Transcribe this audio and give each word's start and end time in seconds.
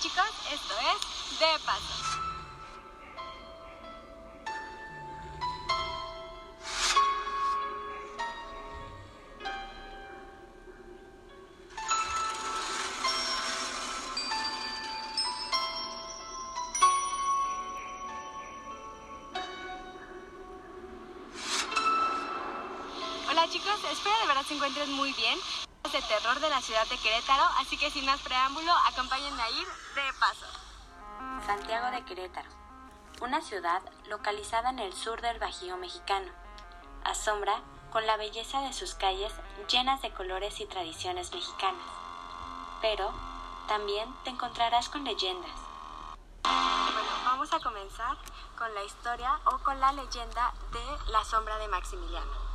chicos, 0.00 0.24
esto 0.52 0.74
es 0.78 1.38
De 1.40 1.58
Paso. 1.64 2.04
Hola 23.30 23.48
chicos, 23.50 23.80
espero 23.90 24.16
de 24.20 24.26
verdad 24.26 24.42
se 24.46 24.54
encuentren 24.54 24.92
muy 24.92 25.12
bien. 25.14 25.38
De 25.92 26.02
terror 26.02 26.38
de 26.38 26.50
la 26.50 26.60
ciudad 26.60 26.86
de 26.86 26.98
Querétaro, 26.98 27.44
así 27.58 27.78
que 27.78 27.90
sin 27.90 28.04
más 28.04 28.20
preámbulo, 28.20 28.70
acompáñenme 28.88 29.42
a 29.42 29.50
ir 29.50 29.66
de 29.94 30.12
paso. 30.20 30.44
Santiago 31.46 31.90
de 31.90 32.04
Querétaro, 32.04 32.48
una 33.22 33.40
ciudad 33.40 33.80
localizada 34.06 34.68
en 34.68 34.80
el 34.80 34.92
sur 34.92 35.22
del 35.22 35.38
Bajío 35.38 35.78
mexicano. 35.78 36.30
Asombra 37.04 37.62
con 37.90 38.06
la 38.06 38.18
belleza 38.18 38.60
de 38.60 38.74
sus 38.74 38.94
calles 38.96 39.32
llenas 39.70 40.02
de 40.02 40.12
colores 40.12 40.60
y 40.60 40.66
tradiciones 40.66 41.32
mexicanas. 41.32 41.88
Pero 42.82 43.10
también 43.66 44.14
te 44.24 44.30
encontrarás 44.30 44.90
con 44.90 45.04
leyendas. 45.04 45.58
Bueno, 46.42 47.10
vamos 47.24 47.50
a 47.54 47.60
comenzar 47.60 48.18
con 48.58 48.74
la 48.74 48.84
historia 48.84 49.40
o 49.46 49.58
con 49.64 49.80
la 49.80 49.92
leyenda 49.92 50.52
de 50.70 51.12
la 51.12 51.24
sombra 51.24 51.56
de 51.56 51.68
Maximiliano. 51.68 52.47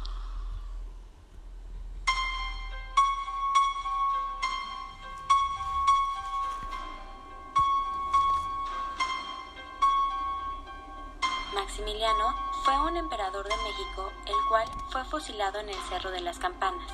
Maximiliano 11.74 12.36
fue 12.64 12.80
un 12.82 12.98
emperador 12.98 13.48
de 13.50 13.58
México, 13.58 14.12
el 14.28 14.36
cual 14.48 14.70
fue 14.90 15.04
fusilado 15.06 15.58
en 15.58 15.70
el 15.70 15.78
Cerro 15.90 16.12
de 16.12 16.22
las 16.22 16.38
Campanas. 16.38 16.88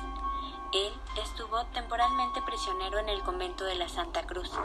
Él 0.72 0.98
estuvo 1.22 1.66
temporalmente 1.66 2.40
prisionero 2.40 2.98
en 2.98 3.10
el 3.10 3.20
convento 3.20 3.66
de 3.66 3.74
la 3.74 3.90
Santa 3.90 4.22
Cruz. 4.22 4.48
Este 4.48 4.58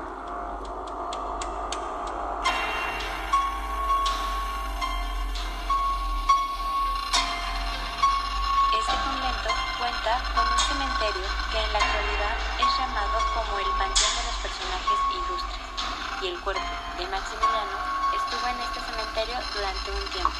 convento 9.03 9.49
cuenta 9.77 10.23
con 10.33 10.47
un 10.47 10.59
cementerio 10.59 11.27
que 11.52 11.59
en 11.59 11.73
la 11.73 11.80
actualidad 11.80 12.38
es 12.61 12.77
llamado 12.80 13.19
como 13.33 13.59
el 13.59 13.67
Panteón 13.77 14.16
de 14.16 14.23
los 14.23 14.36
Personajes 14.41 14.99
Ilustres, 15.11 15.59
y 16.21 16.27
el 16.27 16.39
cuerpo 16.39 16.63
de 16.97 17.05
Maximiliano 17.08 18.05
estuvo 18.26 18.48
en 18.48 18.59
este 18.62 18.80
cementerio 18.80 19.38
durante 19.54 19.92
un 19.92 20.09
tiempo. 20.09 20.31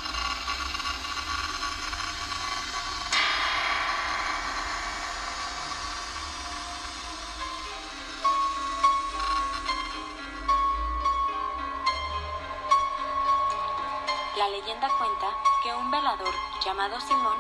La 14.38 14.50
leyenda 14.50 14.90
cuenta 14.98 15.28
que 15.64 15.74
un 15.74 15.92
velador 15.92 16.34
llamado 16.64 17.00
Simón 17.00 17.38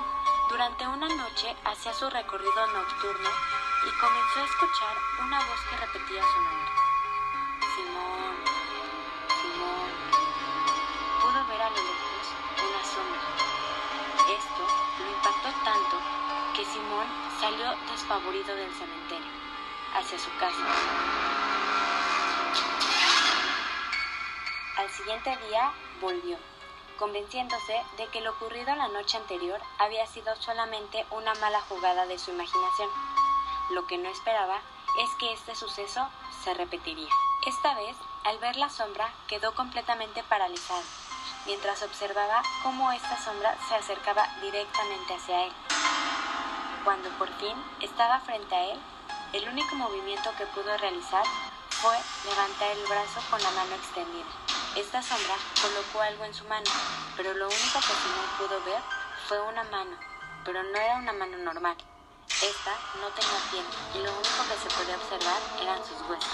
durante 0.49 0.87
una 0.87 1.07
noche 1.07 1.55
hacía 1.65 1.93
su 1.93 2.09
recorrido 2.09 2.67
nocturno 2.67 3.29
y 3.87 3.99
comenzó 3.99 4.39
a 4.39 4.45
escuchar 4.45 4.95
una 5.23 5.39
voz 5.39 5.59
que 5.69 5.77
repetía 5.77 6.21
su 6.21 6.41
nombre. 6.41 6.74
Esto 12.95 14.63
lo 14.99 15.11
impactó 15.11 15.49
tanto 15.63 15.97
que 16.55 16.65
Simón 16.65 17.05
salió 17.41 17.75
despavorido 17.91 18.55
del 18.55 18.73
cementerio 18.73 19.31
hacia 19.93 20.17
su 20.17 20.29
casa. 20.39 20.65
Al 24.77 24.89
siguiente 24.89 25.37
día 25.47 25.73
volvió, 25.99 26.37
convenciéndose 26.97 27.83
de 27.97 28.07
que 28.07 28.21
lo 28.21 28.31
ocurrido 28.31 28.73
la 28.75 28.87
noche 28.87 29.17
anterior 29.17 29.59
había 29.77 30.07
sido 30.07 30.35
solamente 30.37 31.05
una 31.11 31.33
mala 31.35 31.59
jugada 31.61 32.05
de 32.05 32.17
su 32.17 32.31
imaginación. 32.31 32.89
Lo 33.71 33.87
que 33.87 33.97
no 33.97 34.09
esperaba 34.09 34.61
es 35.03 35.09
que 35.19 35.33
este 35.33 35.55
suceso 35.55 36.07
se 36.43 36.53
repetiría. 36.53 37.09
Esta 37.45 37.73
vez, 37.75 37.97
al 38.23 38.37
ver 38.39 38.55
la 38.55 38.69
sombra, 38.69 39.13
quedó 39.27 39.53
completamente 39.53 40.23
paralizado, 40.23 40.83
mientras 41.45 41.81
observaba 41.83 42.41
cómo 42.63 42.91
esta 42.91 43.17
sombra 43.23 43.55
se 43.67 43.75
acercaba 43.75 44.27
directamente 44.41 45.15
hacia 45.15 45.45
él. 45.45 45.53
Cuando 46.83 47.09
por 47.17 47.29
fin 47.39 47.55
estaba 47.81 48.19
frente 48.19 48.55
a 48.55 48.65
él, 48.65 48.79
el 49.33 49.47
único 49.49 49.75
movimiento 49.75 50.31
que 50.37 50.45
pudo 50.47 50.77
realizar 50.77 51.23
fue 51.69 51.97
levantar 52.29 52.71
el 52.71 52.85
brazo 52.87 53.19
con 53.29 53.41
la 53.41 53.51
mano 53.51 53.75
extendida. 53.75 54.25
Esta 54.75 55.01
sombra 55.01 55.35
colocó 55.61 56.01
algo 56.01 56.25
en 56.25 56.33
su 56.33 56.43
mano, 56.45 56.69
pero 57.15 57.33
lo 57.33 57.47
único 57.47 57.79
que 57.79 57.95
Simón 57.95 58.29
pudo 58.37 58.63
ver 58.65 58.81
fue 59.27 59.41
una 59.41 59.63
mano, 59.63 59.97
pero 60.43 60.63
no 60.63 60.77
era 60.77 60.95
una 60.95 61.13
mano 61.13 61.37
normal. 61.37 61.75
Esta 62.27 62.71
no 62.99 63.07
tenía 63.09 63.39
piel 63.51 63.65
y 63.93 63.97
lo 64.05 64.11
único 64.11 64.43
que 64.49 64.57
se 64.57 64.75
podía 64.75 64.95
observar 64.95 65.41
eran 65.61 65.79
sus 65.79 66.01
huesos. 66.09 66.33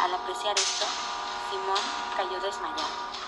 Al 0.00 0.14
apreciar 0.14 0.56
esto, 0.58 0.86
Simón 1.50 1.80
cayó 2.16 2.40
desmayado. 2.40 3.25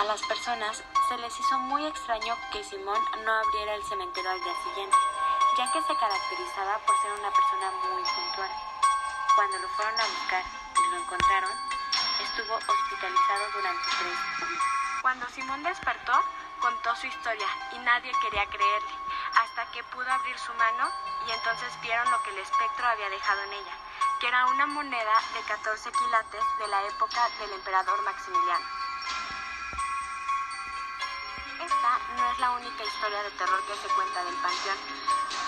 A 0.00 0.04
las 0.04 0.22
personas 0.22 0.82
se 1.10 1.18
les 1.18 1.38
hizo 1.38 1.58
muy 1.58 1.84
extraño 1.84 2.34
que 2.50 2.64
Simón 2.64 2.98
no 3.22 3.32
abriera 3.34 3.74
el 3.74 3.84
cementerio 3.84 4.30
al 4.30 4.42
día 4.42 4.54
siguiente, 4.64 4.96
ya 5.58 5.70
que 5.72 5.82
se 5.82 5.94
caracterizaba 5.94 6.78
por 6.86 6.96
ser 7.02 7.12
una 7.12 7.30
persona 7.30 7.70
muy 7.84 8.02
puntual. 8.02 8.50
Cuando 9.36 9.58
lo 9.58 9.68
fueron 9.68 10.00
a 10.00 10.06
buscar 10.06 10.42
y 10.72 10.90
lo 10.90 10.96
encontraron, 11.02 11.50
estuvo 12.18 12.54
hospitalizado 12.54 13.44
durante 13.52 13.88
tres 14.00 14.48
días. 14.48 14.62
Cuando 15.02 15.28
Simón 15.28 15.62
despertó, 15.64 16.16
contó 16.60 16.96
su 16.96 17.06
historia 17.06 17.48
y 17.72 17.78
nadie 17.80 18.10
quería 18.22 18.48
creerle, 18.48 18.94
hasta 19.36 19.70
que 19.72 19.84
pudo 19.84 20.10
abrir 20.10 20.38
su 20.38 20.54
mano 20.54 20.88
y 21.28 21.32
entonces 21.32 21.68
vieron 21.82 22.10
lo 22.10 22.22
que 22.22 22.30
el 22.30 22.38
espectro 22.38 22.86
había 22.86 23.10
dejado 23.10 23.42
en 23.42 23.52
ella, 23.52 23.76
que 24.18 24.28
era 24.28 24.46
una 24.46 24.64
moneda 24.64 25.20
de 25.34 25.42
14 25.42 25.92
quilates 25.92 26.44
de 26.58 26.68
la 26.68 26.86
época 26.86 27.28
del 27.38 27.52
emperador 27.52 28.00
Maximiliano. 28.00 28.79
Esta 31.80 31.98
no 32.14 32.30
es 32.30 32.38
la 32.38 32.50
única 32.50 32.84
historia 32.84 33.22
de 33.22 33.30
terror 33.40 33.58
que 33.64 33.72
se 33.72 33.88
cuenta 33.94 34.22
del 34.22 34.34
panteón. 34.34 34.76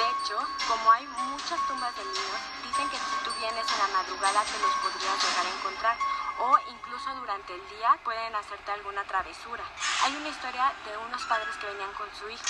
De 0.01 0.05
hecho, 0.09 0.41
como 0.67 0.91
hay 0.91 1.07
muchas 1.29 1.61
tumbas 1.69 1.95
de 1.95 2.05
niños, 2.07 2.41
dicen 2.65 2.89
que 2.89 2.97
si 2.97 3.17
tú 3.23 3.31
vienes 3.39 3.69
en 3.69 3.79
la 3.79 4.01
madrugada 4.01 4.41
te 4.41 4.59
los 4.65 4.73
podrías 4.81 5.13
llegar 5.21 5.45
a 5.45 5.57
encontrar 5.61 5.97
o 6.41 6.57
incluso 6.73 7.15
durante 7.17 7.53
el 7.53 7.61
día 7.69 8.01
pueden 8.03 8.35
hacerte 8.35 8.73
alguna 8.73 9.05
travesura. 9.05 9.63
Hay 10.05 10.17
una 10.17 10.29
historia 10.31 10.73
de 10.89 10.97
unos 11.05 11.23
padres 11.27 11.55
que 11.61 11.67
venían 11.67 11.93
con 11.93 12.09
su 12.17 12.27
hijo. 12.31 12.45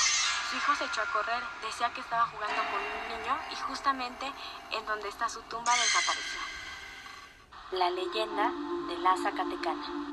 Su 0.48 0.56
hijo 0.58 0.76
se 0.76 0.84
echó 0.84 1.02
a 1.02 1.10
correr, 1.10 1.42
decía 1.66 1.92
que 1.92 2.02
estaba 2.02 2.26
jugando 2.30 2.62
con 2.70 2.78
un 2.78 3.18
niño 3.18 3.34
y 3.50 3.56
justamente 3.66 4.30
en 4.70 4.86
donde 4.86 5.08
está 5.08 5.28
su 5.28 5.42
tumba 5.50 5.74
desapareció. 5.74 6.38
La 7.72 7.90
leyenda 7.90 8.46
de 8.86 8.98
la 8.98 9.16
Zacatecana. 9.16 10.11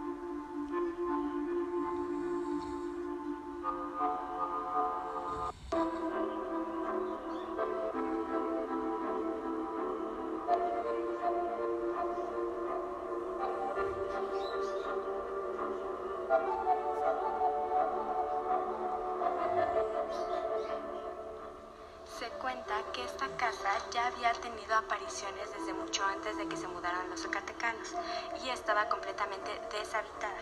De 26.39 26.47
que 26.47 26.55
se 26.55 26.69
mudaran 26.69 27.09
los 27.09 27.21
zacatecanos 27.21 27.93
y 28.41 28.49
estaba 28.49 28.87
completamente 28.87 29.51
deshabitada. 29.77 30.39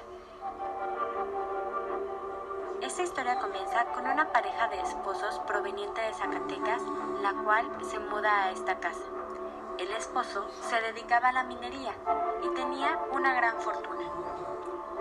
Esta 2.81 3.01
historia 3.01 3.39
comienza 3.39 3.83
con 3.85 4.05
una 4.05 4.31
pareja 4.31 4.67
de 4.67 4.79
esposos 4.79 5.39
proveniente 5.47 5.99
de 5.99 6.13
Zacatecas, 6.13 6.83
la 7.23 7.33
cual 7.43 7.65
se 7.83 7.97
muda 7.97 8.43
a 8.43 8.51
esta 8.51 8.79
casa. 8.79 9.05
El 9.79 9.91
esposo 9.91 10.47
se 10.69 10.79
dedicaba 10.81 11.29
a 11.29 11.33
la 11.33 11.43
minería 11.43 11.93
y 12.43 12.49
tenía 12.53 12.99
una 13.11 13.33
gran 13.33 13.59
fortuna. 13.59 14.07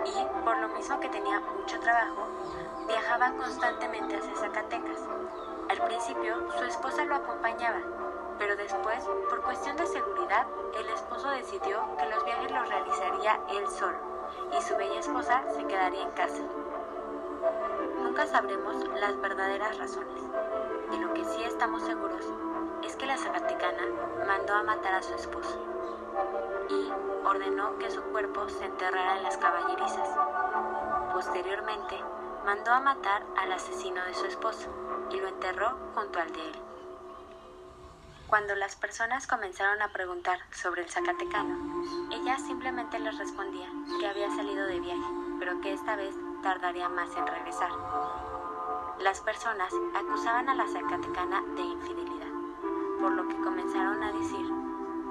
Y 0.03 0.43
por 0.43 0.57
lo 0.57 0.69
mismo 0.69 0.99
que 0.99 1.09
tenía 1.09 1.39
mucho 1.39 1.79
trabajo, 1.79 2.27
viajaba 2.87 3.33
constantemente 3.33 4.17
hacia 4.17 4.35
Zacatecas. 4.35 4.99
Su 6.07 6.63
esposa 6.63 7.03
lo 7.03 7.15
acompañaba, 7.15 7.81
pero 8.39 8.55
después, 8.55 9.03
por 9.29 9.41
cuestión 9.41 9.75
de 9.75 9.85
seguridad, 9.85 10.47
el 10.79 10.87
esposo 10.87 11.29
decidió 11.31 11.81
que 11.97 12.05
los 12.05 12.23
viajes 12.23 12.49
los 12.49 12.69
realizaría 12.69 13.41
él 13.49 13.67
solo 13.67 13.97
y 14.57 14.61
su 14.61 14.77
bella 14.77 15.01
esposa 15.01 15.43
se 15.53 15.65
quedaría 15.65 16.03
en 16.03 16.11
casa. 16.11 16.43
Nunca 18.01 18.25
sabremos 18.25 18.87
las 19.01 19.19
verdaderas 19.19 19.77
razones. 19.77 20.23
De 20.91 20.97
lo 20.97 21.13
que 21.13 21.25
sí 21.25 21.43
estamos 21.43 21.83
seguros 21.83 22.25
es 22.85 22.95
que 22.95 23.05
la 23.05 23.17
Zacatecana 23.17 23.83
mandó 24.25 24.53
a 24.53 24.63
matar 24.63 24.93
a 24.93 25.03
su 25.03 25.13
esposo 25.13 25.59
y 26.69 26.89
ordenó 27.25 27.77
que 27.79 27.91
su 27.91 28.01
cuerpo 28.03 28.47
se 28.47 28.63
enterrara 28.63 29.17
en 29.17 29.23
las 29.23 29.35
caballerizas. 29.35 30.07
Posteriormente, 31.11 32.01
mandó 32.47 32.71
a 32.71 32.79
matar 32.79 33.25
al 33.35 33.51
asesino 33.51 34.01
de 34.05 34.13
su 34.13 34.25
esposo 34.25 34.69
y 35.11 35.19
lo 35.19 35.27
enterró 35.27 35.77
junto 35.93 36.17
al 36.17 36.31
de 36.31 36.47
él. 36.47 36.55
Cuando 38.27 38.55
las 38.55 38.77
personas 38.77 39.27
comenzaron 39.27 39.81
a 39.81 39.91
preguntar 39.91 40.39
sobre 40.51 40.83
el 40.83 40.89
Zacatecano, 40.89 41.83
ella 42.09 42.37
simplemente 42.37 42.99
les 42.99 43.17
respondía 43.17 43.69
que 43.99 44.07
había 44.07 44.33
salido 44.33 44.65
de 44.65 44.79
viaje, 44.79 45.11
pero 45.39 45.59
que 45.59 45.73
esta 45.73 45.97
vez 45.97 46.15
tardaría 46.41 46.87
más 46.87 47.09
en 47.17 47.27
regresar. 47.27 47.71
Las 49.01 49.19
personas 49.19 49.73
acusaban 49.93 50.47
a 50.47 50.55
la 50.55 50.67
Zacatecana 50.69 51.41
de 51.53 51.63
infidelidad, 51.63 52.31
por 53.01 53.11
lo 53.11 53.27
que 53.27 53.35
comenzaron 53.41 54.01
a 54.03 54.13
decir 54.13 54.45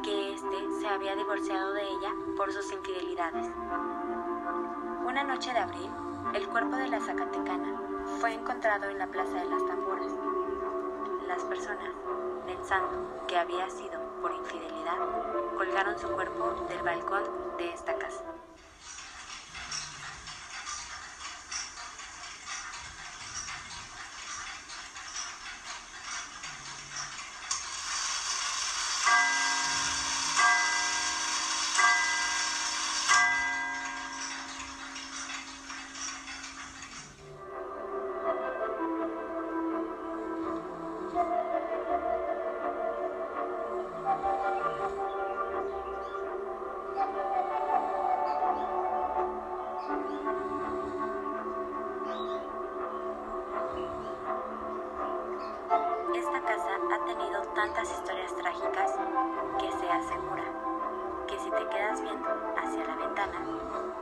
que 0.02 0.32
éste 0.32 0.80
se 0.80 0.88
había 0.88 1.14
divorciado 1.14 1.74
de 1.74 1.82
ella 1.82 2.14
por 2.34 2.50
sus 2.50 2.72
infidelidades. 2.72 3.46
Una 5.06 5.22
noche 5.22 5.52
de 5.52 5.58
abril, 5.58 5.90
el 6.34 6.48
cuerpo 6.48 6.76
de 6.76 6.88
la 6.88 7.00
Zacatecana 7.00 7.80
fue 8.20 8.34
encontrado 8.34 8.88
en 8.88 8.98
la 8.98 9.06
Plaza 9.06 9.34
de 9.34 9.48
las 9.48 9.66
Tamboras. 9.66 10.12
Las 11.26 11.42
personas 11.44 11.90
pensando 12.46 13.24
que 13.26 13.36
había 13.36 13.68
sido 13.68 14.00
por 14.22 14.32
infidelidad, 14.32 14.98
colgaron 15.56 15.98
su 15.98 16.08
cuerpo 16.08 16.66
del 16.68 16.82
balcón 16.82 17.22
de 17.58 17.70
esta 17.70 17.94
casa. 17.94 18.05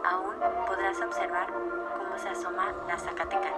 Aún 0.04 0.36
podrás 0.66 1.00
observar 1.00 1.46
cómo 1.48 2.18
se 2.18 2.28
asoma 2.28 2.72
la 2.86 2.98
Zacatecana. 2.98 3.56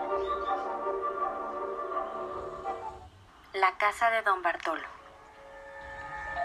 La 3.54 3.72
casa 3.72 4.10
de 4.10 4.22
Don 4.22 4.42
Bartolo. 4.42 4.86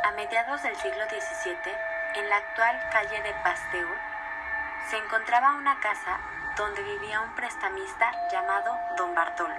A 0.03 0.12
mediados 0.12 0.63
del 0.63 0.75
siglo 0.77 1.03
XVII, 1.06 1.74
en 2.15 2.30
la 2.30 2.38
actual 2.38 2.89
calle 2.92 3.21
de 3.21 3.33
Pasteur, 3.44 3.88
se 4.89 4.98
encontraba 4.98 5.56
una 5.56 5.80
casa 5.80 6.19
donde 6.57 6.81
vivía 6.81 7.21
un 7.21 7.36
prestamista 7.36 8.12
llamado 8.31 8.75
Don 8.98 9.13
Bartolo. 9.13 9.53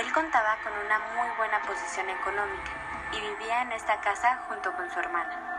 Él 0.00 0.12
contaba 0.12 0.56
con 0.64 0.72
una 0.84 0.98
muy 0.98 1.28
buena 1.36 1.60
posición 1.62 2.10
económica 2.10 2.70
y 3.12 3.20
vivía 3.20 3.62
en 3.62 3.72
esta 3.72 4.00
casa 4.00 4.38
junto 4.48 4.72
con 4.72 4.90
su 4.90 4.98
hermana. 4.98 5.49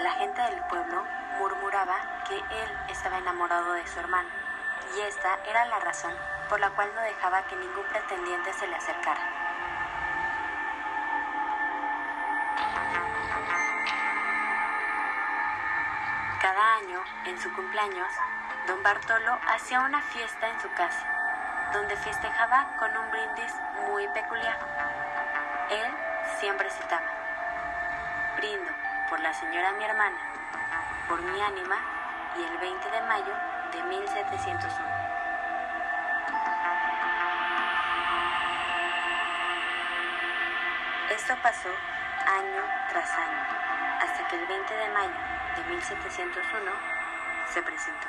La 0.00 0.10
gente 0.12 0.42
del 0.42 0.60
pueblo 0.64 1.04
murmuraba 1.38 1.96
que 2.28 2.36
él 2.36 2.78
estaba 2.88 3.18
enamorado 3.18 3.72
de 3.72 3.86
su 3.86 3.98
hermana 3.98 4.28
y 4.94 5.00
esta 5.00 5.38
era 5.48 5.64
la 5.66 5.78
razón 5.80 6.14
por 6.48 6.60
la 6.60 6.70
cual 6.70 6.94
no 6.94 7.00
dejaba 7.00 7.42
que 7.46 7.56
ningún 7.56 7.84
pretendiente 7.86 8.52
se 8.52 8.66
le 8.66 8.76
acercara. 8.76 9.20
Cada 16.40 16.74
año, 16.74 17.02
en 17.24 17.40
su 17.40 17.52
cumpleaños, 17.54 18.12
don 18.66 18.82
Bartolo 18.82 19.38
hacía 19.48 19.80
una 19.80 20.02
fiesta 20.02 20.48
en 20.48 20.60
su 20.60 20.70
casa 20.72 21.06
donde 21.72 21.96
festejaba 21.96 22.76
con 22.78 22.96
un 22.96 23.10
brindis 23.10 23.54
muy 23.88 24.06
peculiar. 24.08 24.58
Él 25.70 25.86
siempre 26.38 26.70
citaba, 26.70 27.25
por 29.16 29.22
la 29.22 29.32
señora 29.32 29.72
mi 29.72 29.82
hermana, 29.82 30.18
por 31.08 31.22
mi 31.22 31.40
ánima 31.40 31.76
y 32.36 32.44
el 32.44 32.58
20 32.58 32.90
de 32.90 33.00
mayo 33.00 33.32
de 33.72 33.82
1701. 33.84 34.86
Esto 41.08 41.34
pasó 41.42 41.70
año 42.26 42.62
tras 42.90 43.10
año, 43.10 43.46
hasta 44.02 44.28
que 44.28 44.36
el 44.36 44.46
20 44.48 44.74
de 44.74 44.88
mayo 44.90 45.14
de 45.56 45.64
1701 45.64 46.72
se 47.54 47.62
presentó. 47.62 48.08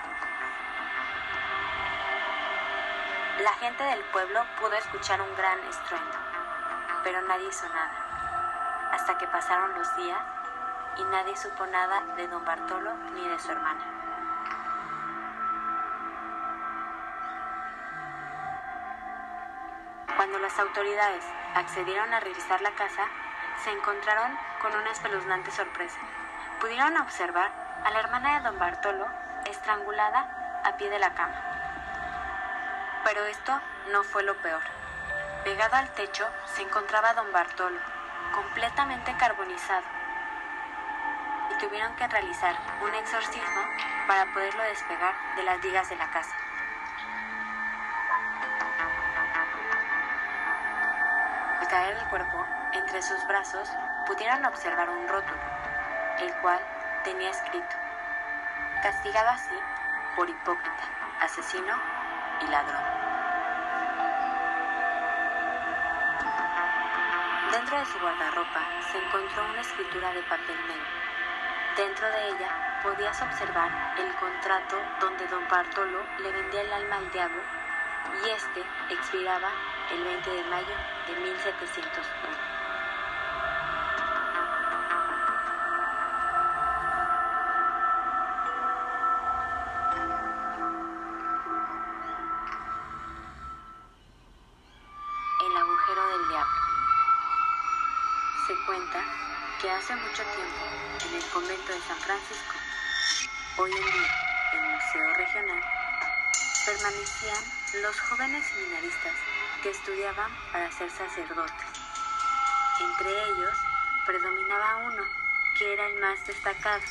La 3.39 3.53
gente 3.53 3.81
del 3.81 4.03
pueblo 4.11 4.45
pudo 4.59 4.73
escuchar 4.73 5.21
un 5.21 5.33
gran 5.37 5.57
estruendo, 5.69 6.17
pero 7.05 7.21
nadie 7.21 7.47
hizo 7.47 7.69
nada, 7.69 8.89
hasta 8.91 9.17
que 9.17 9.27
pasaron 9.27 9.73
los 9.73 9.95
días 9.95 10.19
y 10.97 11.03
nadie 11.05 11.35
supo 11.37 11.65
nada 11.67 12.01
de 12.15 12.27
don 12.27 12.43
Bartolo 12.45 12.93
ni 13.13 13.27
de 13.27 13.39
su 13.39 13.51
hermana. 13.51 13.97
Cuando 20.15 20.39
las 20.39 20.57
autoridades 20.59 21.23
accedieron 21.53 22.13
a 22.13 22.19
revisar 22.19 22.61
la 22.61 22.71
casa, 22.71 23.05
se 23.63 23.71
encontraron 23.71 24.35
con 24.61 24.73
una 24.75 24.91
espeluznante 24.91 25.51
sorpresa. 25.51 25.99
Pudieron 26.59 26.97
observar 26.97 27.51
a 27.83 27.91
la 27.91 27.99
hermana 27.99 28.37
de 28.37 28.45
don 28.45 28.57
Bartolo 28.57 29.05
estrangulada 29.45 30.61
a 30.65 30.75
pie 30.77 30.89
de 30.89 30.99
la 30.99 31.13
cama. 31.13 31.35
Pero 33.03 33.25
esto 33.25 33.59
no 33.91 34.03
fue 34.03 34.23
lo 34.23 34.35
peor. 34.37 34.63
Pegado 35.43 35.75
al 35.75 35.89
techo 35.93 36.27
se 36.45 36.63
encontraba 36.63 37.13
don 37.13 37.31
Bartolo, 37.31 37.79
completamente 38.33 39.15
carbonizado, 39.17 39.85
tuvieron 41.59 41.95
que 41.95 42.07
realizar 42.07 42.55
un 42.81 42.93
exorcismo 42.95 43.61
para 44.07 44.25
poderlo 44.33 44.63
despegar 44.63 45.13
de 45.35 45.43
las 45.43 45.61
vigas 45.61 45.89
de 45.89 45.95
la 45.95 46.09
casa. 46.09 46.35
Al 51.59 51.67
caer 51.67 51.97
el 51.97 52.07
cuerpo, 52.09 52.45
entre 52.73 53.01
sus 53.01 53.25
brazos 53.27 53.71
pudieron 54.05 54.45
observar 54.45 54.89
un 54.89 55.07
rótulo, 55.07 55.41
el 56.19 56.33
cual 56.35 56.59
tenía 57.03 57.29
escrito, 57.29 57.75
castigado 58.81 59.29
así 59.29 59.55
por 60.15 60.29
hipócrita, 60.29 60.83
asesino 61.21 61.75
y 62.41 62.47
ladrón. 62.47 62.83
Dentro 67.51 67.79
de 67.79 67.85
su 67.85 67.99
guardarropa 67.99 68.61
se 68.91 68.97
encontró 68.97 69.45
una 69.45 69.61
escritura 69.61 70.13
de 70.13 70.21
papel 70.23 70.67
negro. 70.67 71.06
Dentro 71.77 72.09
de 72.09 72.29
ella 72.29 72.49
podías 72.81 73.21
observar 73.21 73.69
el 73.97 74.15
contrato 74.15 74.83
donde 74.99 75.27
don 75.27 75.47
Bartolo 75.47 76.07
le 76.17 76.31
vendía 76.31 76.61
el 76.61 76.73
alma 76.73 76.97
al 76.97 77.11
diablo 77.11 77.43
y 78.23 78.31
este 78.31 78.65
expiraba 78.89 79.53
el 79.91 80.03
20 80.03 80.31
de 80.31 80.43
mayo 80.43 80.75
de 81.05 81.15
1701. 81.17 82.56
En 101.09 101.15
el 101.15 101.29
convento 101.29 101.71
de 101.71 101.81
San 101.87 101.97
Francisco, 101.99 102.55
hoy 103.57 103.71
en 103.71 103.85
día 103.85 104.09
el 104.53 104.61
Museo 104.61 105.13
Regional, 105.13 105.63
permanecían 106.65 107.43
los 107.81 107.99
jóvenes 108.01 108.43
seminaristas 108.45 109.13
que 109.63 109.69
estudiaban 109.69 110.31
para 110.51 110.69
ser 110.71 110.89
sacerdotes. 110.89 111.67
Entre 112.81 113.09
ellos 113.09 113.57
predominaba 114.05 114.77
uno, 114.77 115.03
que 115.57 115.73
era 115.73 115.87
el 115.87 115.99
más 115.99 116.25
destacado. 116.27 116.81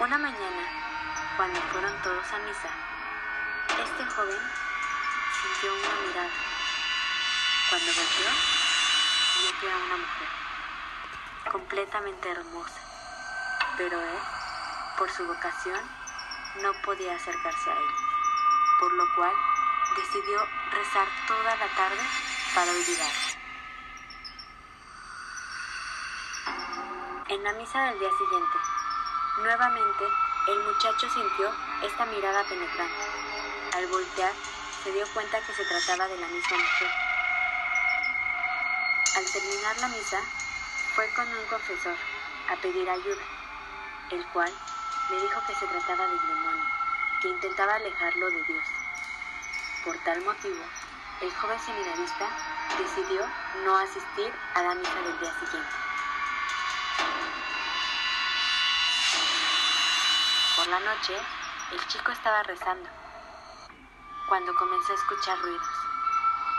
Una 0.00 0.16
mañana, 0.16 1.34
cuando 1.36 1.60
fueron 1.72 2.02
todos 2.02 2.32
a 2.32 2.38
misa, 2.38 2.70
este 3.84 4.04
joven 4.06 4.40
sintió 5.42 5.74
una 5.74 6.06
mirada. 6.06 6.30
Cuando 7.68 7.92
volvió, 7.92 8.30
vio 9.40 9.60
que 9.60 9.66
era 9.66 9.76
una 9.76 9.96
mujer, 9.96 10.43
completamente 11.50 12.30
hermosa, 12.30 12.80
pero 13.76 14.00
él, 14.00 14.18
por 14.98 15.10
su 15.10 15.26
vocación, 15.26 15.80
no 16.62 16.72
podía 16.84 17.14
acercarse 17.14 17.70
a 17.70 17.74
ella, 17.74 17.96
por 18.80 18.92
lo 18.92 19.04
cual 19.16 19.32
decidió 19.96 20.38
rezar 20.70 21.06
toda 21.26 21.56
la 21.56 21.68
tarde 21.76 22.02
para 22.54 22.70
olvidarla. 22.70 23.34
En 27.28 27.42
la 27.42 27.52
misa 27.54 27.84
del 27.86 27.98
día 27.98 28.10
siguiente, 28.10 28.58
nuevamente 29.38 30.04
el 30.48 30.58
muchacho 30.64 31.08
sintió 31.08 31.50
esta 31.82 32.06
mirada 32.06 32.44
penetrante. 32.44 33.04
Al 33.74 33.86
voltear, 33.88 34.32
se 34.82 34.92
dio 34.92 35.06
cuenta 35.14 35.40
que 35.40 35.54
se 35.54 35.64
trataba 35.64 36.06
de 36.06 36.18
la 36.18 36.28
misma 36.28 36.58
mujer. 36.58 36.90
Al 39.16 39.24
terminar 39.32 39.76
la 39.78 39.88
misa, 39.88 40.20
fue 40.94 41.08
con 41.14 41.26
un 41.26 41.44
confesor 41.46 41.96
a 42.48 42.56
pedir 42.56 42.88
ayuda, 42.88 43.22
el 44.10 44.24
cual 44.28 44.52
le 45.10 45.20
dijo 45.20 45.42
que 45.44 45.54
se 45.54 45.66
trataba 45.66 46.06
del 46.06 46.20
demonio, 46.20 46.64
que 47.20 47.28
intentaba 47.28 47.74
alejarlo 47.74 48.30
de 48.30 48.44
Dios. 48.44 48.64
Por 49.84 49.98
tal 50.04 50.22
motivo, 50.22 50.62
el 51.20 51.34
joven 51.34 51.58
seminarista 51.58 52.28
decidió 52.78 53.28
no 53.64 53.76
asistir 53.76 54.32
a 54.54 54.62
la 54.62 54.74
misa 54.76 54.94
del 54.94 55.18
día 55.18 55.34
siguiente. 55.40 55.74
Por 60.56 60.68
la 60.68 60.78
noche, 60.78 61.16
el 61.72 61.86
chico 61.88 62.12
estaba 62.12 62.44
rezando, 62.44 62.88
cuando 64.28 64.54
comenzó 64.54 64.92
a 64.92 64.96
escuchar 64.96 65.38
ruidos. 65.40 65.68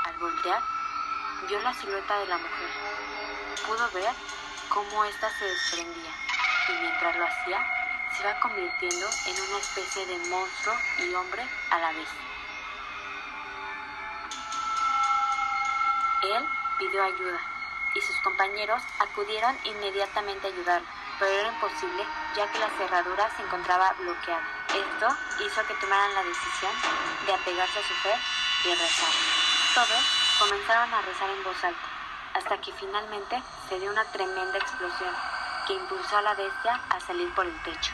Al 0.05 0.17
voltear, 0.17 0.61
vio 1.47 1.61
la 1.61 1.73
silueta 1.73 2.19
de 2.19 2.27
la 2.27 2.37
mujer. 2.37 3.04
Pudo 3.63 3.89
ver 3.91 4.13
cómo 4.69 5.05
ésta 5.05 5.29
se 5.39 5.45
desprendía 5.45 6.11
y 6.67 6.71
mientras 6.81 7.15
lo 7.15 7.25
hacía, 7.25 7.59
se 8.11 8.23
iba 8.23 8.39
convirtiendo 8.39 9.07
en 9.27 9.41
una 9.41 9.57
especie 9.59 10.05
de 10.05 10.17
monstruo 10.29 10.75
y 10.99 11.13
hombre 11.13 11.47
a 11.69 11.79
la 11.79 11.91
vez. 11.91 12.09
Él 16.23 16.47
pidió 16.79 17.03
ayuda 17.03 17.39
y 17.95 18.01
sus 18.01 18.19
compañeros 18.21 18.81
acudieron 18.99 19.57
inmediatamente 19.65 20.47
a 20.47 20.49
ayudarlo 20.49 21.05
pero 21.19 21.31
era 21.31 21.49
imposible 21.49 22.03
ya 22.35 22.51
que 22.51 22.59
la 22.59 22.69
cerradura 22.77 23.29
se 23.35 23.43
encontraba 23.43 23.93
bloqueada. 23.99 24.43
Esto 24.67 25.07
hizo 25.45 25.65
que 25.67 25.73
tomaran 25.75 26.13
la 26.13 26.23
decisión 26.23 26.71
de 27.25 27.33
apegarse 27.33 27.79
a 27.79 27.87
su 27.87 27.93
fe 27.93 28.15
y 28.65 28.75
rezar. 28.75 29.13
Todos 29.73 30.03
comenzaron 30.39 30.93
a 30.93 31.01
rezar 31.01 31.29
en 31.29 31.43
voz 31.43 31.63
alta, 31.63 31.87
hasta 32.35 32.57
que 32.59 32.71
finalmente 32.73 33.41
se 33.69 33.79
dio 33.79 33.89
una 33.89 34.03
tremenda 34.11 34.57
explosión 34.57 35.13
que 35.65 35.73
impulsó 35.73 36.17
a 36.17 36.21
la 36.21 36.35
bestia 36.35 36.79
a 36.89 36.99
salir 36.99 37.33
por 37.33 37.45
el 37.45 37.63
techo. 37.63 37.93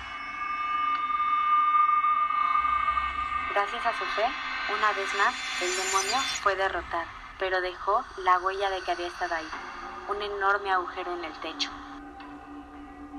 Gracias 3.52 3.86
a 3.86 3.98
su 3.98 4.06
fe, 4.06 4.26
una 4.74 4.92
vez 4.94 5.14
más, 5.16 5.36
el 5.62 5.76
demonio 5.76 6.18
fue 6.42 6.56
derrotado, 6.56 7.08
pero 7.38 7.62
dejó 7.62 8.04
la 8.18 8.40
huella 8.40 8.70
de 8.70 8.82
que 8.82 8.92
había 8.92 9.08
estado 9.08 9.36
ahí, 9.36 9.50
un 10.08 10.22
enorme 10.22 10.72
agujero 10.72 11.14
en 11.14 11.26
el 11.26 11.34
techo. 11.40 11.70